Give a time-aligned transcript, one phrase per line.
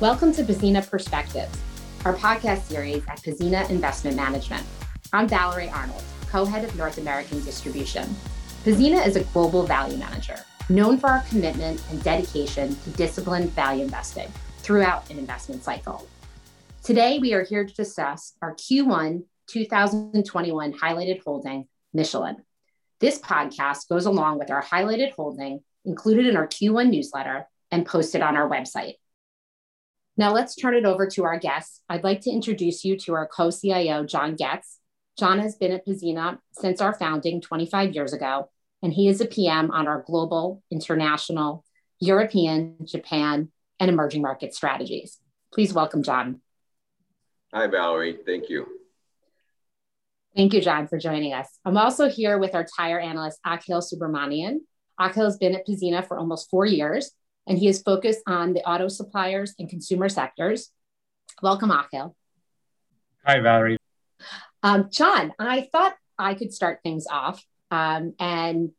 [0.00, 1.54] Welcome to Pzena Perspectives,
[2.06, 4.64] our podcast series at Pzena Investment Management.
[5.12, 8.04] I'm Valerie Arnold, co-head of North American Distribution.
[8.64, 10.36] Pzena is a global value manager
[10.70, 16.08] known for our commitment and dedication to disciplined value investing throughout an investment cycle.
[16.82, 22.36] Today, we are here to discuss our Q1 2021 highlighted holding, Michelin.
[23.00, 28.22] This podcast goes along with our highlighted holding included in our Q1 newsletter and posted
[28.22, 28.94] on our website.
[30.20, 31.80] Now let's turn it over to our guests.
[31.88, 34.78] I'd like to introduce you to our co-CIO, John Goetz.
[35.18, 38.50] John has been at Pzena since our founding 25 years ago,
[38.82, 41.64] and he is a PM on our global, international,
[42.00, 45.16] European, Japan, and emerging market strategies.
[45.54, 46.42] Please welcome John.
[47.54, 48.18] Hi, Valerie.
[48.26, 48.66] Thank you.
[50.36, 51.48] Thank you, John, for joining us.
[51.64, 54.58] I'm also here with our tire analyst, Akhil Subramanian.
[55.00, 57.12] Akhil has been at Pzena for almost four years,
[57.46, 60.70] and he is focused on the auto suppliers and consumer sectors.
[61.42, 62.14] Welcome, Akhil.
[63.24, 63.78] Hi, Valerie.
[64.62, 68.72] Um, John, I thought I could start things off um, and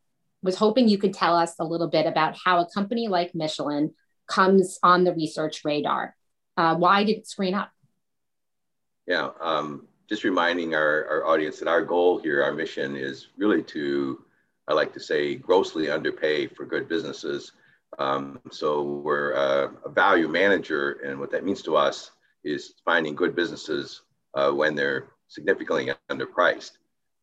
[0.44, 3.94] was hoping you could tell us a little bit about how a company like Michelin
[4.28, 6.16] comes on the research radar.
[6.58, 7.72] Uh, why did it screen up?
[9.08, 13.64] Yeah, um, just reminding our, our audience that our goal here, our mission is really
[13.64, 14.24] to,
[14.68, 17.54] I like to say, grossly underpay for good businesses.
[18.00, 22.12] Um, so we're a, a, value manager, and what that means to us
[22.44, 24.02] is finding good businesses
[24.34, 26.72] uh, when they're significantly underpriced.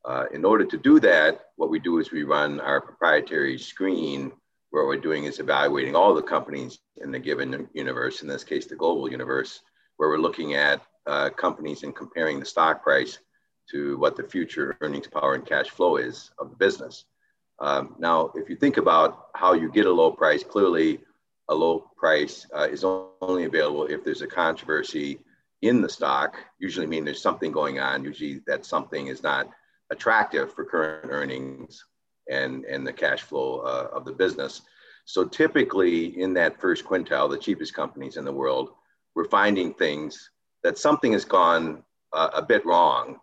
[0.05, 4.33] Uh, in order to do that, what we do is we run our proprietary screen
[4.71, 8.67] where we're doing is evaluating all the companies in the given universe, in this case,
[8.67, 9.61] the global universe,
[9.97, 13.19] where we're looking at uh, companies and comparing the stock price
[13.71, 17.05] to what the future earnings power and cash flow is of the business.
[17.61, 21.01] Um, now, if you think about how you get a low price, clearly
[21.49, 25.19] a low price uh, is only available if there's a controversy
[25.63, 28.05] in the stock, usually mean there's something going on.
[28.05, 29.49] Usually that something is not
[29.91, 31.85] attractive for current earnings
[32.31, 34.63] and, and the cash flow uh, of the business.
[35.05, 38.71] So typically in that first quintile, the cheapest companies in the world,
[39.15, 40.31] we're finding things
[40.63, 41.83] that something has gone
[42.13, 43.19] uh, a bit wrong,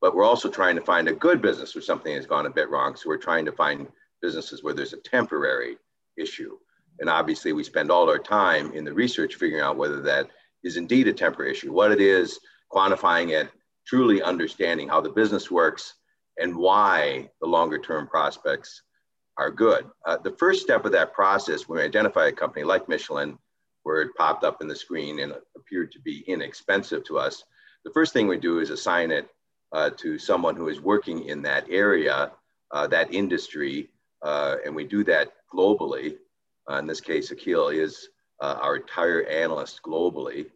[0.00, 2.70] but we're also trying to find a good business where something has gone a bit
[2.70, 2.96] wrong.
[2.96, 3.86] So we're trying to find
[4.22, 5.76] businesses where there's a temporary
[6.16, 6.56] issue.
[7.00, 10.28] And obviously we spend all our time in the research figuring out whether that
[10.62, 12.38] is indeed a temporary issue, what it is,
[12.72, 13.50] quantifying it,
[13.86, 15.94] truly understanding how the business works
[16.38, 18.82] and why the longer term prospects
[19.36, 19.86] are good.
[20.06, 23.38] Uh, the first step of that process, when we identify a company like Michelin,
[23.82, 27.44] where it popped up in the screen and appeared to be inexpensive to us,
[27.84, 29.30] the first thing we do is assign it
[29.72, 32.32] uh, to someone who is working in that area,
[32.70, 33.88] uh, that industry,
[34.22, 36.16] uh, and we do that globally.
[36.68, 38.08] Uh, in this case, Akhil is
[38.40, 40.46] uh, our tire analyst globally.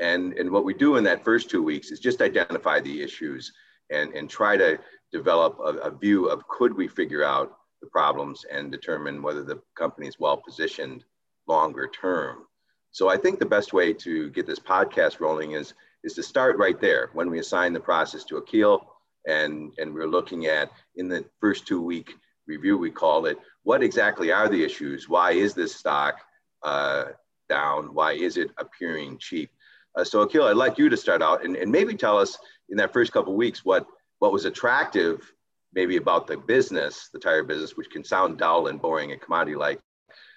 [0.00, 3.52] And, and what we do in that first two weeks is just identify the issues
[3.90, 4.78] and, and try to
[5.12, 9.60] develop a, a view of could we figure out the problems and determine whether the
[9.76, 11.04] company is well positioned
[11.46, 12.44] longer term.
[12.90, 16.56] So I think the best way to get this podcast rolling is is to start
[16.58, 18.80] right there when we assign the process to Akhil
[19.26, 22.14] and and we're looking at in the first two week
[22.46, 25.08] review we call it what exactly are the issues?
[25.08, 26.16] Why is this stock
[26.62, 27.04] uh,
[27.48, 27.94] down?
[27.94, 29.50] Why is it appearing cheap?
[29.96, 32.38] Uh, so Akhil I'd like you to start out and, and maybe tell us
[32.68, 33.86] in that first couple weeks what
[34.20, 35.32] what was attractive
[35.72, 39.56] maybe about the business the tire business which can sound dull and boring and commodity
[39.56, 39.80] like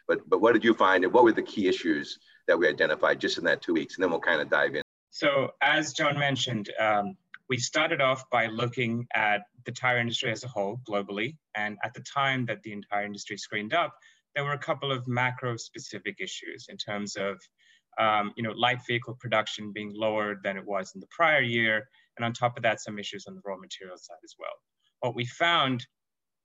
[0.08, 2.18] but but what did you find and what were the key issues
[2.48, 4.82] that we identified just in that two weeks, and then we'll kind of dive in.
[5.18, 7.18] So, as John mentioned, um,
[7.50, 11.38] we started off by looking at the tire industry as a whole globally.
[11.56, 13.96] And at the time that the entire industry screened up,
[14.36, 17.40] there were a couple of macro specific issues in terms of
[17.98, 21.90] um, you know, light vehicle production being lower than it was in the prior year.
[22.16, 24.54] And on top of that, some issues on the raw material side as well.
[25.00, 25.84] What we found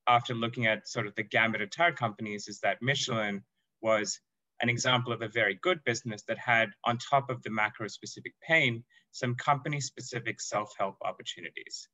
[0.09, 3.45] after looking at sort of the gamut of tire companies is that Michelin
[3.83, 4.19] was
[4.63, 8.33] an example of a very good business that had, on top of the macro specific
[8.47, 11.89] pain, some company specific self help opportunities.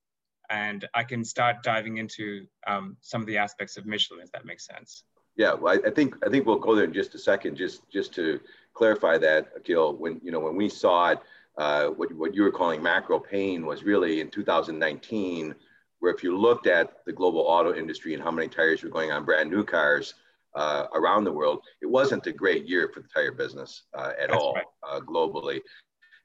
[0.51, 4.45] And I can start diving into um, some of the aspects of Michelin, if that
[4.45, 5.05] makes sense.
[5.37, 8.13] Yeah, well, I, think I think we'll go there in just a second, just just
[8.15, 8.41] to
[8.75, 9.97] clarify that, Akhil.
[9.97, 11.21] When you know when we saw it,
[11.57, 15.55] uh, what what you were calling macro pain was really in 2019,
[16.01, 19.13] where if you looked at the global auto industry and how many tires were going
[19.13, 20.15] on brand new cars,
[20.55, 24.31] uh, around the world, it wasn't a great year for the tire business uh, at
[24.31, 24.65] That's all right.
[24.89, 25.61] uh, globally.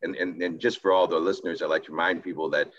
[0.02, 2.70] And, and, and just for all the listeners, I'd like to remind people that,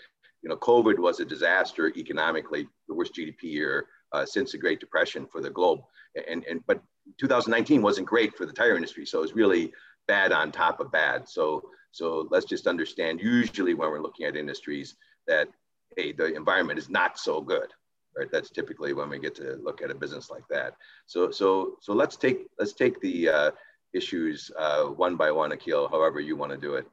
[0.41, 4.79] you know, COVID was a disaster economically, the worst GDP year uh, since the Great
[4.79, 5.79] Depression for the globe.
[6.27, 6.81] And, and, but
[7.19, 9.05] 2019 wasn't great for the tire industry.
[9.05, 9.73] So it was really
[10.07, 11.27] bad on top of bad.
[11.27, 11.63] So
[11.95, 13.21] so let's just understand.
[13.21, 15.47] Usually, when we're looking at industries, that
[15.95, 17.67] hey, the environment is not so good.
[18.17, 18.31] Right.
[18.31, 20.75] That's typically when we get to look at a business like that.
[21.05, 23.51] So so so let's take let's take the uh,
[23.93, 25.91] issues uh, one by one, Akhil.
[25.91, 26.87] However you want to do it.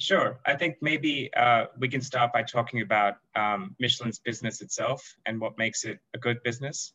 [0.00, 0.38] Sure.
[0.46, 5.40] I think maybe uh, we can start by talking about um, Michelin's business itself and
[5.40, 6.92] what makes it a good business.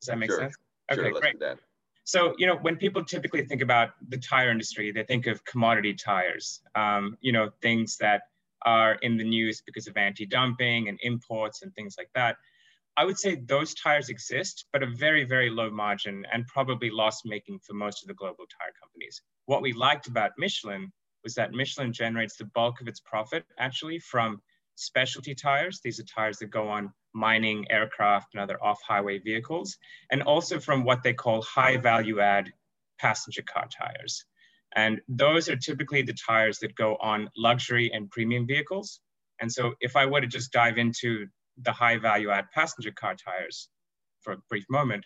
[0.00, 0.40] Does that make sure.
[0.40, 0.56] sense?
[0.90, 1.36] Okay, sure, great.
[2.04, 5.94] So, you know, when people typically think about the tire industry, they think of commodity
[5.94, 8.22] tires, um, you know, things that
[8.64, 12.36] are in the news because of anti dumping and imports and things like that.
[12.96, 17.24] I would say those tires exist, but a very, very low margin and probably loss
[17.24, 19.20] making for most of the global tire companies.
[19.46, 20.92] What we liked about Michelin
[21.24, 24.40] was that Michelin generates the bulk of its profit actually from
[24.76, 25.80] specialty tires.
[25.82, 29.76] These are tires that go on mining, aircraft, and other off highway vehicles,
[30.10, 32.52] and also from what they call high value add
[32.98, 34.24] passenger car tires.
[34.74, 39.00] And those are typically the tires that go on luxury and premium vehicles.
[39.40, 41.26] And so, if I were to just dive into
[41.62, 43.68] the high value add passenger car tires
[44.22, 45.04] for a brief moment,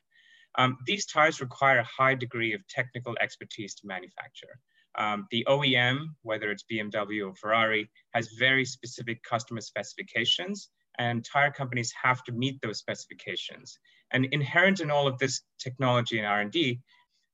[0.57, 4.59] um, these tires require a high degree of technical expertise to manufacture.
[4.97, 11.53] Um, the OEM, whether it's BMW or Ferrari, has very specific customer specifications, and tire
[11.53, 13.79] companies have to meet those specifications.
[14.11, 16.81] And inherent in all of this technology and R&D,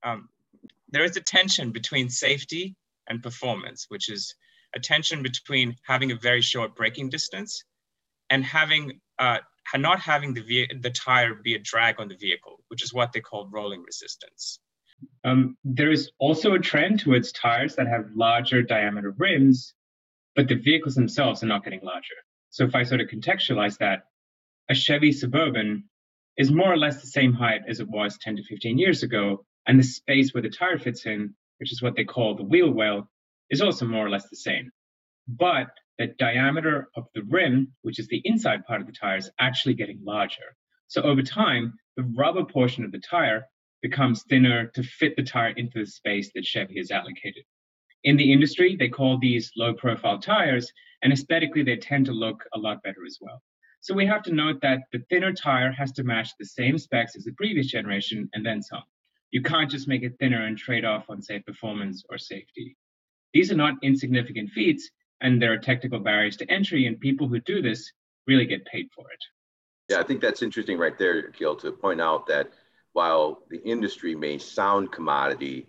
[0.03, 0.29] um,
[0.95, 2.77] there is a tension between safety
[3.09, 4.35] and performance, which is
[4.75, 7.65] a tension between having a very short braking distance
[8.31, 9.39] and having uh,
[9.77, 13.21] not having the, the tire be a drag on the vehicle, which is what they
[13.21, 14.61] call rolling resistance.
[15.25, 19.75] Um, there is also a trend towards tires that have larger diameter rims,
[20.37, 22.15] but the vehicles themselves are not getting larger.
[22.51, 24.05] So if I sort of contextualize that,
[24.71, 25.85] a Chevy Suburban
[26.37, 29.45] is more or less the same height as it was 10 to 15 years ago,
[29.67, 32.71] and the space where the tire fits in, which is what they call the wheel
[32.71, 33.09] well,
[33.51, 34.71] is also more or less the same.
[35.29, 35.69] But
[35.99, 39.75] the diameter of the rim, which is the inside part of the tire, is actually
[39.75, 40.57] getting larger.
[40.89, 43.45] So over time, the rubber portion of the tire
[43.83, 47.45] becomes thinner to fit the tire into the space that Chevy has allocated.
[48.03, 50.71] In the industry, they call these low profile tires,
[51.03, 53.43] and aesthetically, they tend to look a lot better as well.
[53.81, 57.17] So we have to note that the thinner tire has to match the same specs
[57.17, 58.83] as the previous generation and then some.
[59.31, 62.77] You can't just make it thinner and trade off on, say, performance or safety.
[63.33, 64.91] These are not insignificant feats,
[65.21, 67.93] and there are technical barriers to entry, and people who do this
[68.27, 69.25] really get paid for it.
[69.91, 72.51] Yeah, I think that's interesting right there, Akhil, to point out that
[72.93, 75.67] while the industry may sound commodity,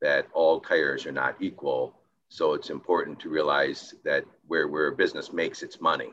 [0.00, 1.98] that all tires are not equal.
[2.28, 6.12] So it's important to realize that where, where a business makes its money.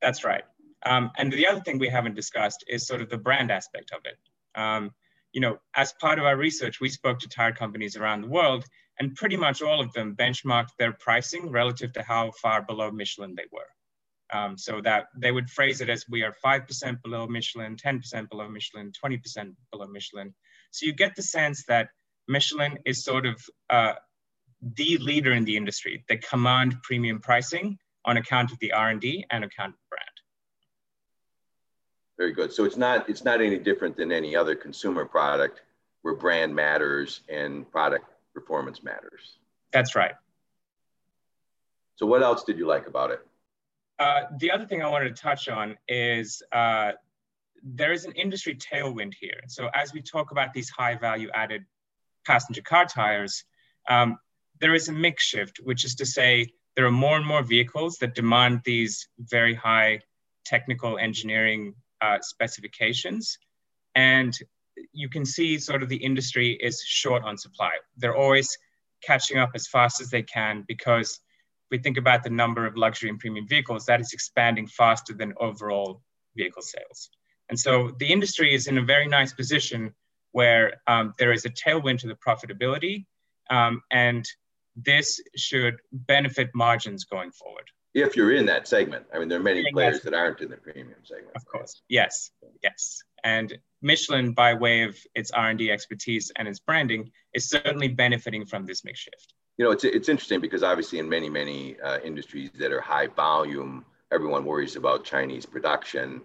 [0.00, 0.44] That's right.
[0.84, 4.00] Um, and the other thing we haven't discussed is sort of the brand aspect of
[4.04, 4.18] it.
[4.60, 4.90] Um,
[5.32, 8.64] you know, as part of our research, we spoke to tire companies around the world,
[8.98, 13.34] and pretty much all of them benchmarked their pricing relative to how far below Michelin
[13.34, 13.68] they were.
[14.32, 18.48] Um, so that they would phrase it as we are 5% below Michelin, 10% below
[18.48, 20.34] Michelin, 20% below Michelin.
[20.70, 21.88] So you get the sense that
[22.28, 23.94] Michelin is sort of uh,
[24.62, 26.04] the leader in the industry.
[26.08, 29.74] They command premium pricing on account of the R&D and account.
[32.22, 32.52] Very good.
[32.52, 35.62] So it's not it's not any different than any other consumer product
[36.02, 39.38] where brand matters and product performance matters.
[39.72, 40.14] That's right.
[41.96, 43.26] So what else did you like about it?
[43.98, 46.92] Uh, the other thing I wanted to touch on is uh,
[47.60, 49.40] there is an industry tailwind here.
[49.48, 51.64] So as we talk about these high value added
[52.24, 53.42] passenger car tires,
[53.88, 54.16] um,
[54.60, 57.96] there is a mix shift, which is to say there are more and more vehicles
[57.96, 60.02] that demand these very high
[60.44, 63.38] technical engineering uh, specifications.
[63.94, 64.36] And
[64.92, 67.72] you can see sort of the industry is short on supply.
[67.96, 68.56] They're always
[69.02, 71.20] catching up as fast as they can because
[71.70, 75.32] we think about the number of luxury and premium vehicles, that is expanding faster than
[75.40, 76.02] overall
[76.36, 77.10] vehicle sales.
[77.48, 79.94] And so the industry is in a very nice position
[80.32, 83.04] where um, there is a tailwind to the profitability,
[83.50, 84.24] um, and
[84.76, 87.68] this should benefit margins going forward.
[87.94, 90.56] If you're in that segment, I mean, there are many players that aren't in the
[90.56, 91.36] premium segment.
[91.36, 92.30] Of course, yes,
[92.62, 93.02] yes.
[93.22, 98.64] And Michelin, by way of its R&D expertise and its branding, is certainly benefiting from
[98.64, 102.50] this mix shift you know, it's, it's interesting because obviously in many, many uh, industries
[102.58, 106.22] that are high volume, everyone worries about Chinese production.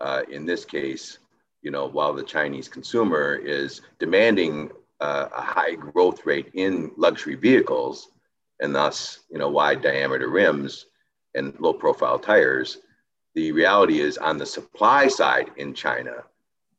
[0.00, 1.18] Uh, in this case,
[1.62, 4.70] you know, while the Chinese consumer is demanding
[5.00, 8.10] uh, a high growth rate in luxury vehicles
[8.60, 10.86] and thus, you know, wide diameter rims
[11.36, 12.78] and low profile tires,
[13.34, 16.24] the reality is on the supply side in China,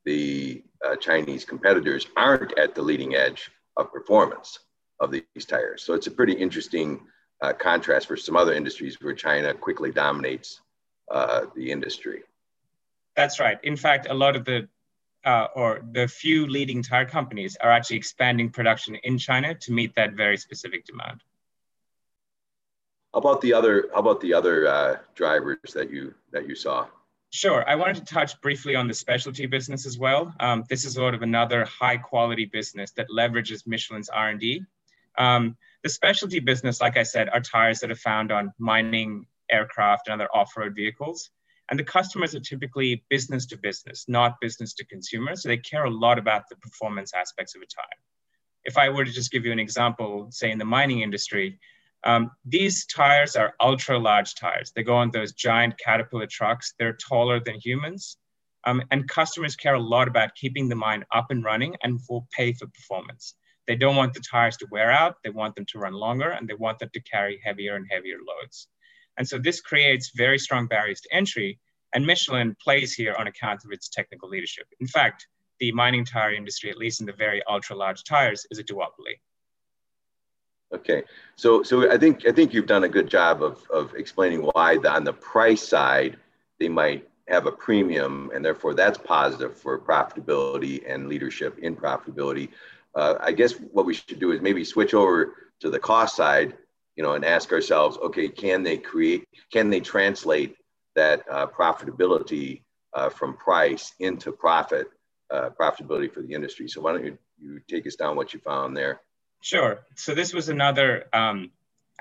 [0.06, 4.60] the uh, Chinese competitors aren't at the leading edge of performance
[5.00, 5.84] of these tires.
[5.84, 7.02] So it's a pretty interesting
[7.42, 10.62] uh, contrast for some other industries where China quickly dominates
[11.12, 12.24] uh, the industry.
[13.16, 13.60] That's right.
[13.64, 14.68] In fact, a lot of the
[15.26, 19.94] uh, or the few leading tire companies are actually expanding production in China to meet
[19.96, 21.22] that very specific demand.
[23.14, 23.90] How about the other?
[23.94, 26.88] How about the other uh, drivers that you that you saw?
[27.30, 27.68] Sure.
[27.68, 30.34] I wanted to touch briefly on the specialty business as well.
[30.40, 34.64] Um, this is sort of another high quality business that leverages Michelin's R&D.
[35.18, 40.08] Um, the specialty business, like I said, are tires that are found on mining, aircraft,
[40.08, 41.30] and other off-road vehicles.
[41.70, 45.36] And the customers are typically business to business, not business to consumer.
[45.36, 48.00] So they care a lot about the performance aspects of a tire.
[48.64, 51.60] If I were to just give you an example, say in the mining industry,
[52.04, 54.72] um, these tires are ultra large tires.
[54.76, 56.74] They go on those giant Caterpillar trucks.
[56.78, 58.18] They're taller than humans.
[58.66, 62.28] Um, and customers care a lot about keeping the mine up and running and will
[62.32, 63.36] pay for performance.
[63.66, 65.16] They don't want the tires to wear out.
[65.24, 68.18] They want them to run longer and they want them to carry heavier and heavier
[68.18, 68.68] loads.
[69.18, 71.60] And so this creates very strong barriers to entry.
[71.94, 74.68] And Michelin plays here on account of its technical leadership.
[74.80, 75.28] In fact,
[75.60, 79.20] the mining tire industry, at least in the very ultra large tires, is a duopoly.
[80.74, 81.04] Okay,
[81.38, 84.78] so so I think I think you've done a good job of of explaining why
[84.78, 86.18] the, on the price side
[86.60, 92.50] they might have a premium, and therefore that's positive for profitability and leadership in profitability.
[92.96, 96.58] Uh, I guess what we should do is maybe switch over to the cost side,
[96.96, 100.56] you know, and ask ourselves, okay, can they create, can they translate
[100.96, 104.88] that uh, profitability uh, from price into profit,
[105.30, 106.68] uh, profitability for the industry?
[106.68, 109.02] So why don't you, you take us down what you found there?
[109.48, 109.86] Sure.
[109.96, 111.52] So this was another um,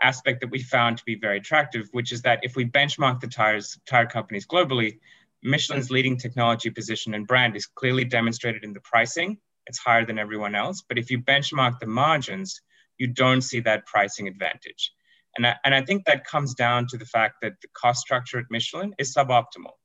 [0.03, 3.29] aspect that we found to be very attractive, which is that if we benchmark the
[3.29, 4.99] tires tire companies globally,
[5.45, 9.39] Michelin's leading technology position and brand is clearly demonstrated in the pricing.
[9.69, 10.83] It's higher than everyone else.
[10.89, 12.63] But if you benchmark the margins,
[12.99, 14.91] you don't see that pricing advantage.
[15.37, 18.41] And I, and I think that comes down to the fact that the cost structure
[18.41, 19.77] at Michelin is suboptimal.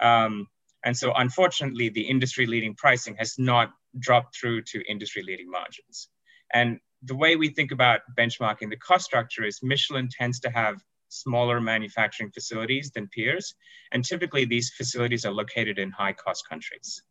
[0.00, 0.46] Um,
[0.84, 6.08] and so, unfortunately, the industry leading pricing has not dropped through to industry leading margins.
[6.54, 10.82] And the way we think about benchmarking the cost structure is Michelin tends to have
[11.08, 13.54] smaller manufacturing facilities than peers.
[13.92, 17.02] And typically, these facilities are located in high cost countries.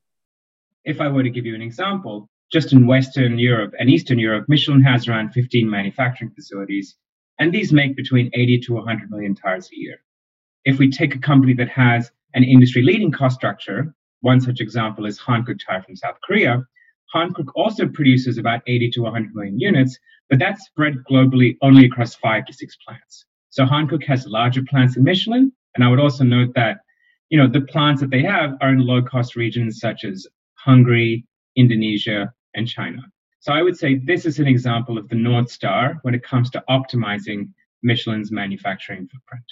[0.83, 4.45] If I were to give you an example, just in Western Europe and Eastern Europe,
[4.47, 6.95] Michelin has around 15 manufacturing facilities,
[7.39, 10.01] and these make between 80 to 100 million tires a year.
[10.65, 15.05] If we take a company that has an industry leading cost structure, one such example
[15.05, 16.65] is Hankook Tire from South Korea,
[17.13, 19.97] Hankook also produces about 80 to 100 million units,
[20.29, 23.25] but that's spread globally only across five to six plants.
[23.49, 26.77] So Hankook has larger plants than Michelin, and I would also note that
[27.29, 31.25] you know the plants that they have are in low cost regions such as Hungary,
[31.55, 33.01] Indonesia, and China.
[33.39, 36.49] So I would say this is an example of the North Star when it comes
[36.51, 37.49] to optimizing
[37.83, 39.45] Michelin's manufacturing footprint.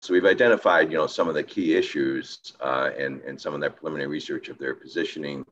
[0.00, 3.60] So we've identified, you know, some of the key issues uh, and, and some of
[3.62, 5.44] that preliminary research of their positioning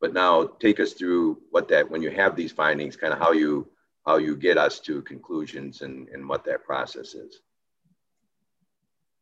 [0.00, 3.32] but now take us through what that when you have these findings kind of how
[3.32, 3.68] you
[4.06, 7.40] how you get us to conclusions and, and what that process is.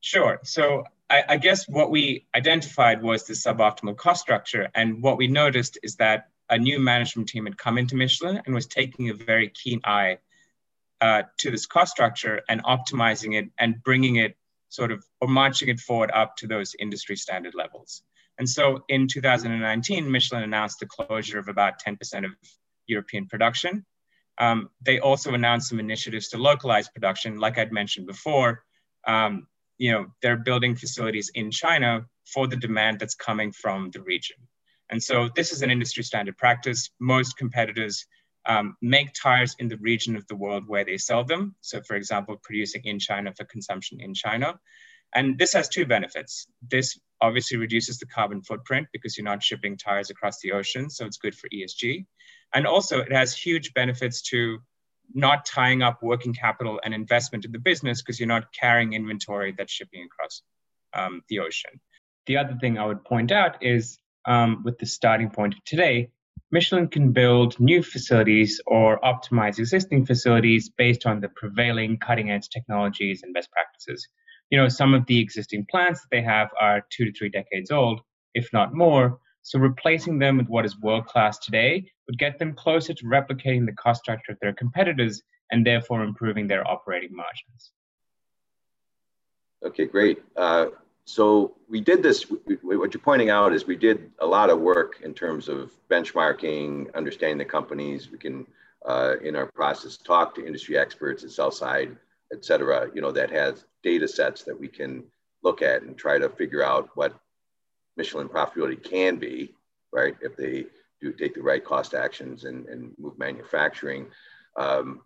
[0.01, 0.39] Sure.
[0.45, 4.69] So I, I guess what we identified was the suboptimal cost structure.
[4.75, 8.55] And what we noticed is that a new management team had come into michelin and
[8.55, 10.19] was taking a very keen eye
[11.01, 14.37] uh, to this cost structure and optimizing it and bringing it
[14.69, 18.03] sort of or marching it forward up to those industry standard levels
[18.39, 22.31] and so in 2019, Michelin announced the closure of about 10% of
[22.87, 23.85] European production.
[24.39, 28.63] Um, they also announced some initiatives to localize production, like I'd mentioned before.
[29.07, 34.03] Um, you know, they're building facilities in China for the demand that's coming from the
[34.03, 34.37] region.
[34.91, 36.91] And so this is an industry standard practice.
[37.01, 38.07] Most competitors
[38.47, 41.55] um, make tires in the region of the world where they sell them.
[41.61, 44.59] So, for example, producing in China for consumption in China.
[45.15, 46.47] And this has two benefits.
[46.71, 50.91] This obviously reduces the carbon footprint because you're not shipping tires across the ocean.
[50.91, 52.07] So it's good for ESG.
[52.55, 54.59] And also, it has huge benefits to
[55.15, 59.55] not tying up working capital and investment in the business because you're not carrying inventory
[59.57, 60.43] that's shipping across
[60.95, 61.81] um, the ocean.
[62.27, 66.11] The other thing I would point out is um, with the starting point of today,
[66.51, 72.49] Michelin can build new facilities or optimize existing facilities based on the prevailing cutting edge
[72.49, 74.09] technologies and best practices
[74.51, 77.71] you know, some of the existing plants that they have are two to three decades
[77.71, 78.01] old,
[78.35, 79.19] if not more.
[79.43, 83.67] So replacing them with what is world class today would get them closer to replicating
[83.67, 87.73] the cost structure of their competitors and therefore improving their operating margins.
[89.65, 90.23] Okay, great.
[90.37, 90.67] Uh,
[91.05, 92.25] so we did this.
[92.25, 96.95] What you're pointing out is we did a lot of work in terms of benchmarking,
[96.95, 98.11] understanding the companies.
[98.11, 98.47] We can,
[98.85, 101.97] uh, in our process, talk to industry experts at sell side,
[102.33, 102.89] et cetera.
[102.95, 105.05] You know that has data sets that we can
[105.43, 107.19] look at and try to figure out what
[107.97, 109.55] Michelin profitability can be,
[109.93, 110.17] right?
[110.21, 110.67] If they
[111.01, 114.09] do take the right cost actions and, and move manufacturing.
[114.57, 115.03] Um,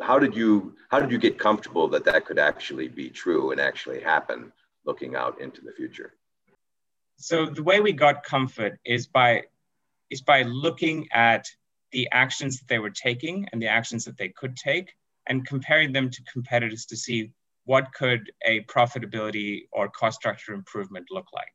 [0.00, 3.60] how did you how did you get comfortable that that could actually be true and
[3.60, 4.52] actually happen?
[4.86, 6.14] looking out into the future?
[7.18, 9.44] So the way we got comfort is by
[10.10, 11.48] is by looking at
[11.90, 14.92] the actions that they were taking and the actions that they could take
[15.26, 17.32] and comparing them to competitors to see
[17.64, 21.52] what could a profitability or cost structure improvement look like.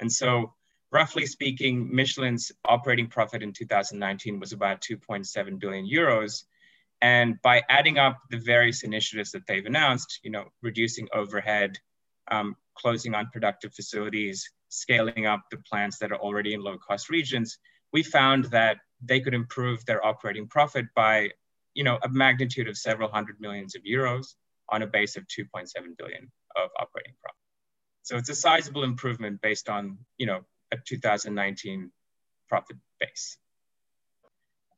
[0.00, 0.54] And so
[0.92, 6.44] roughly speaking, Michelin's operating profit in 2019 was about 2.7 billion euros.
[7.00, 11.78] And by adding up the various initiatives that they've announced, you know, reducing overhead,
[12.30, 17.58] um, closing unproductive facilities, scaling up the plants that are already in low cost regions,
[17.92, 21.30] we found that they could improve their operating profit by
[21.78, 24.34] you know, a magnitude of several hundred millions of euros
[24.68, 27.38] on a base of 2.7 billion of operating profit.
[28.02, 30.40] So it's a sizable improvement based on, you know,
[30.72, 31.92] a 2019
[32.48, 33.38] profit base.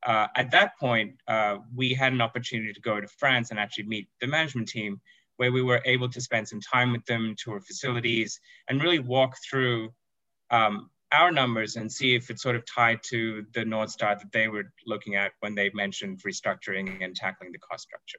[0.07, 3.85] Uh, at that point, uh, we had an opportunity to go to France and actually
[3.85, 5.01] meet the management team
[5.39, 8.39] where we were able to spend some time with them, tour facilities,
[8.69, 9.89] and really walk through
[10.51, 14.33] um, our numbers and see if it's sort of tied to the North Star that
[14.33, 18.19] they were looking at when they mentioned restructuring and tackling the cost structure.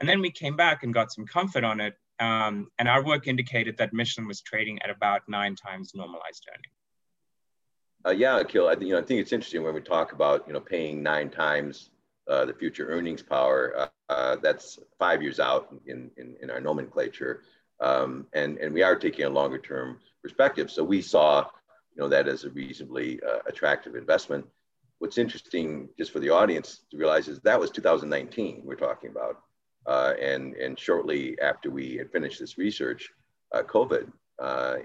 [0.00, 1.94] And then we came back and got some comfort on it.
[2.20, 6.74] Um, and our work indicated that Michelin was trading at about nine times normalized earnings.
[8.06, 10.52] Uh, yeah, Akhil, I, you know, I think it's interesting when we talk about, you
[10.52, 11.90] know, paying nine times
[12.28, 13.74] uh, the future earnings power.
[13.76, 17.42] Uh, uh, that's five years out in, in, in our nomenclature.
[17.80, 20.70] Um, and, and we are taking a longer term perspective.
[20.70, 21.46] So we saw
[21.98, 24.46] you know, that as a reasonably uh, attractive investment.
[25.00, 29.40] What's interesting just for the audience to realize is that was 2019 we're talking about.
[29.86, 33.10] Uh, and, and shortly after we had finished this research,
[33.54, 34.12] COVID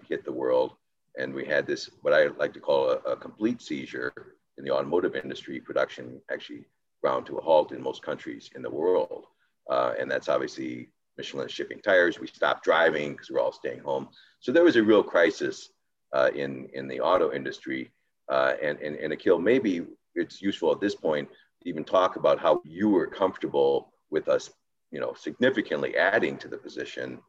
[0.07, 0.73] hit the world
[1.17, 4.13] and we had this, what I like to call a, a complete seizure
[4.57, 5.59] in the automotive industry.
[5.59, 6.65] Production actually
[7.01, 9.25] ground to a halt in most countries in the world.
[9.69, 12.19] Uh, and that's obviously Michelin shipping tires.
[12.19, 14.09] We stopped driving because we're all staying home.
[14.39, 15.69] So there was a real crisis
[16.13, 17.91] uh, in, in the auto industry.
[18.29, 21.27] Uh, and, and, and Akhil, maybe it's useful at this point
[21.61, 24.49] to even talk about how you were comfortable with us,
[24.91, 27.19] you know, significantly adding to the position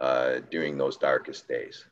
[0.00, 1.86] uh, during those darkest days.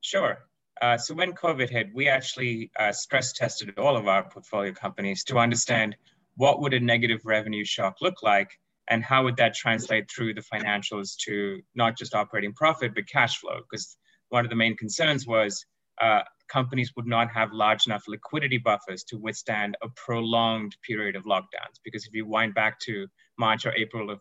[0.00, 0.38] Sure.
[0.80, 5.24] Uh, so when COVID hit, we actually uh, stress tested all of our portfolio companies
[5.24, 5.96] to understand
[6.36, 8.50] what would a negative revenue shock look like
[8.88, 13.38] and how would that translate through the financials to not just operating profit but cash
[13.38, 13.96] flow because
[14.30, 15.64] one of the main concerns was
[16.00, 21.24] uh, companies would not have large enough liquidity buffers to withstand a prolonged period of
[21.24, 23.06] lockdowns because if you wind back to
[23.38, 24.18] march or april of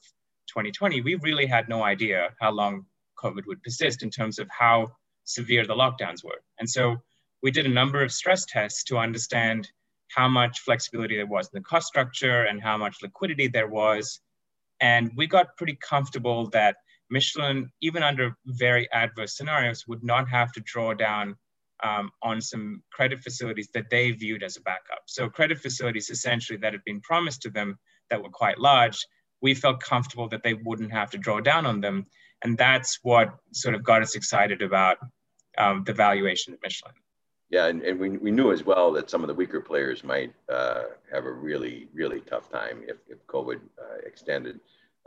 [0.48, 2.86] 2020 we really had no idea how long
[3.22, 4.88] covid would persist in terms of how
[5.24, 6.98] severe the lockdowns were and so
[7.44, 9.70] we did a number of stress tests to understand
[10.10, 14.20] how much flexibility there was in the cost structure and how much liquidity there was.
[14.80, 16.78] And we got pretty comfortable that
[17.10, 21.36] Michelin, even under very adverse scenarios, would not have to draw down
[21.84, 25.04] um, on some credit facilities that they viewed as a backup.
[25.06, 27.78] So, credit facilities essentially that had been promised to them
[28.10, 29.06] that were quite large,
[29.42, 32.08] we felt comfortable that they wouldn't have to draw down on them.
[32.44, 34.98] And that's what sort of got us excited about
[35.58, 36.94] um, the valuation of Michelin.
[37.50, 40.34] Yeah, and, and we, we knew as well that some of the weaker players might
[40.52, 44.60] uh, have a really, really tough time if, if COVID uh, extended.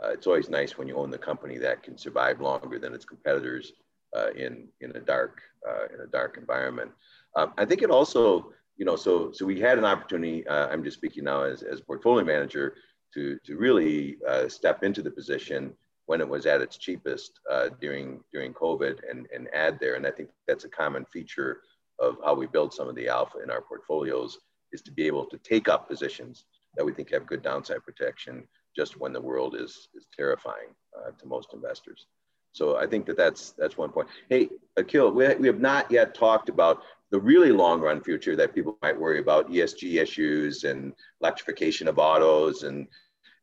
[0.03, 3.05] Uh, it's always nice when you own the company that can survive longer than its
[3.05, 3.73] competitors
[4.17, 6.91] uh, in, in a dark, uh, in a dark environment.
[7.37, 10.83] Um, I think it also, you know, so, so we had an opportunity, uh, I'm
[10.83, 12.75] just speaking now as, as portfolio manager,
[13.15, 15.73] to, to really step into the position
[16.07, 17.41] when it was at its cheapest
[17.81, 19.97] during, during COVID and, and add there.
[19.97, 21.63] And I think that's a common feature
[21.99, 24.39] of how we build some of the alpha in our portfolios
[24.73, 26.45] is to be able to take up positions
[26.77, 31.11] that we think have good downside protection just when the world is, is terrifying uh,
[31.19, 32.07] to most investors.
[32.53, 34.09] So I think that that's, that's one point.
[34.29, 38.55] Hey, Akhil, we, we have not yet talked about the really long run future that
[38.55, 42.87] people might worry about ESG issues and electrification of autos and,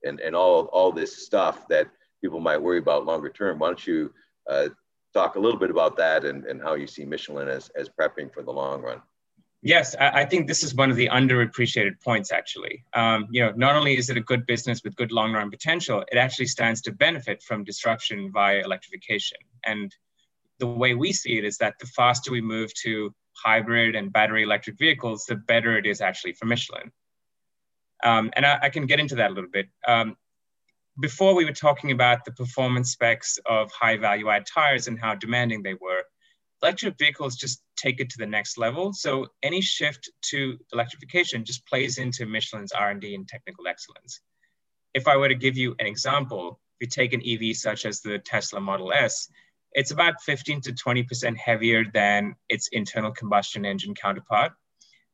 [0.03, 1.87] and, and all, all this stuff that
[2.21, 3.59] people might worry about longer term.
[3.59, 4.13] Why don't you
[4.49, 4.69] uh,
[5.13, 8.33] talk a little bit about that and, and how you see Michelin as, as prepping
[8.33, 9.01] for the long run.
[9.67, 12.85] Yes, I, think this is one of the underappreciated points, actually.
[12.93, 16.05] Um, you know, not only is it a good business with good long run potential,
[16.09, 19.39] it actually stands to benefit from disruption via electrification.
[19.65, 19.93] And
[20.59, 24.43] the way we see it is that the faster we move to hybrid and battery
[24.43, 26.89] electric vehicles, the better it is actually for Michelin.
[28.05, 29.67] Um, and I, I, can get into that a little bit.
[29.85, 30.15] Um,
[31.01, 35.13] before we were talking about the performance specs of high value add tires and how
[35.13, 36.03] demanding they were.
[36.61, 38.91] Electric vehicles just take it to the next level.
[38.93, 44.21] So any shift to electrification just plays into Michelin's R&D and technical excellence.
[44.93, 48.01] If I were to give you an example, if you take an EV such as
[48.01, 49.29] the Tesla Model S,
[49.73, 54.53] it's about 15 to 20% heavier than its internal combustion engine counterpart.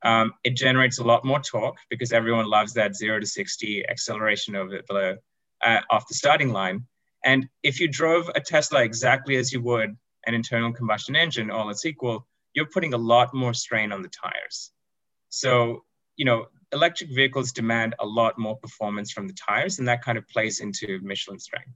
[0.03, 4.55] Um, it generates a lot more torque because everyone loves that zero to 60 acceleration
[4.55, 5.19] over the
[5.65, 6.85] uh, off the starting line.
[7.23, 11.69] And if you drove a Tesla exactly as you would an internal combustion engine, all
[11.69, 14.71] its equal, you're putting a lot more strain on the tires.
[15.29, 15.83] So,
[16.15, 20.17] you know, electric vehicles demand a lot more performance from the tires, and that kind
[20.17, 21.71] of plays into Michelin strength.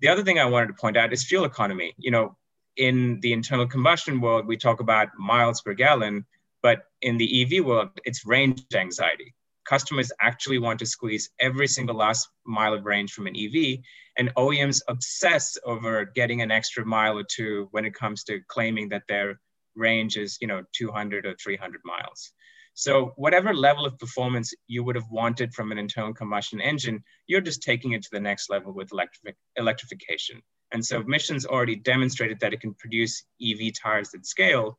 [0.00, 1.94] The other thing I wanted to point out is fuel economy.
[1.98, 2.36] You know,
[2.76, 6.26] in the internal combustion world, we talk about miles per gallon,
[6.62, 9.34] but in the EV world, it's range anxiety
[9.70, 13.78] customers actually want to squeeze every single last mile of range from an EV,
[14.18, 18.88] and OEMs obsess over getting an extra mile or two when it comes to claiming
[18.88, 19.38] that their
[19.76, 22.32] range is, you know, 200 or 300 miles.
[22.74, 27.40] So whatever level of performance you would have wanted from an internal combustion engine, you're
[27.40, 30.42] just taking it to the next level with electric, electrification.
[30.72, 34.78] And so Michelin's already demonstrated that it can produce EV tires at scale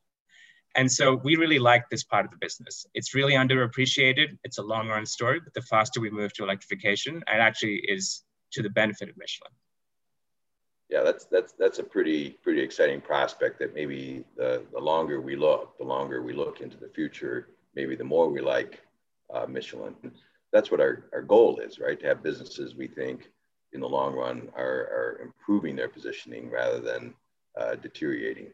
[0.74, 2.86] and so we really like this part of the business.
[2.94, 4.38] It's really underappreciated.
[4.44, 8.24] It's a long run story, but the faster we move to electrification, it actually is
[8.52, 9.52] to the benefit of Michelin.
[10.88, 13.58] Yeah, that's that's that's a pretty pretty exciting prospect.
[13.58, 17.96] That maybe the the longer we look, the longer we look into the future, maybe
[17.96, 18.82] the more we like
[19.32, 19.94] uh, Michelin.
[20.52, 21.98] That's what our, our goal is, right?
[22.00, 23.30] To have businesses we think
[23.72, 27.14] in the long run are, are improving their positioning rather than
[27.58, 28.48] uh, deteriorating.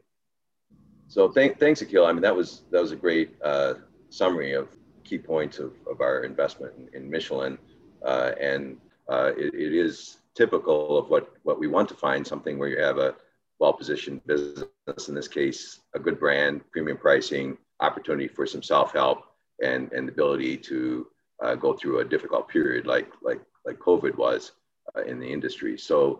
[1.09, 2.07] So thank, thanks, Akhil.
[2.07, 3.73] I mean, that was that was a great uh,
[4.09, 4.69] summary of
[5.03, 7.57] key points of, of our investment in, in Michelin,
[8.05, 8.77] uh, and
[9.09, 12.79] uh, it, it is typical of what what we want to find something where you
[12.79, 13.15] have a
[13.57, 14.69] well-positioned business.
[15.07, 19.23] In this case, a good brand, premium pricing, opportunity for some self-help,
[19.63, 21.07] and and the ability to
[21.43, 24.51] uh, go through a difficult period like like like COVID was
[24.95, 25.75] uh, in the industry.
[25.75, 26.19] So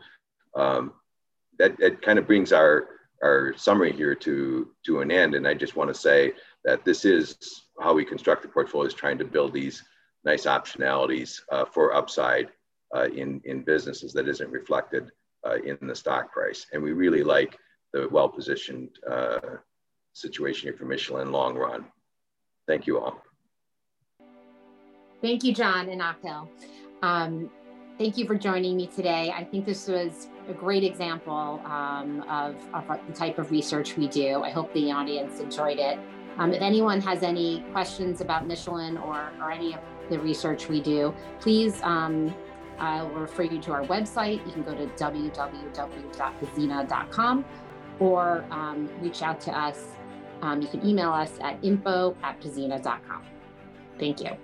[0.56, 0.94] um,
[1.60, 2.88] that that kind of brings our
[3.24, 5.36] our summary here to to an end.
[5.36, 6.34] And I just want to say
[6.66, 7.38] that this is
[7.80, 9.84] how we construct the portfolio is trying to build these
[10.26, 12.50] nice optionalities uh, for upside
[12.96, 15.12] uh, in in businesses that isn't reflected
[15.46, 16.68] uh, in the stock price.
[16.74, 17.58] And we really like
[17.94, 19.40] the well positioned uh,
[20.14, 21.86] situation here for Michelin long run.
[22.68, 23.22] Thank you all.
[25.22, 26.48] Thank you, John and Akhil.
[27.02, 27.50] Um,
[27.98, 29.34] thank you for joining me today.
[29.36, 34.08] I think this was a great example um, of, of, the type of research we
[34.08, 34.44] do.
[34.44, 35.98] I hope the audience enjoyed it.
[36.38, 40.82] Um, if anyone has any questions about Michelin or, or any of the research we
[40.82, 42.36] do, please, um,
[42.80, 44.44] I'll refer you to our website.
[44.46, 47.46] You can go to www.pzena.com
[48.00, 49.88] or um, reach out to us.
[50.42, 53.24] Um, you can email us at info at pzena.com.
[54.00, 54.38] Thank you.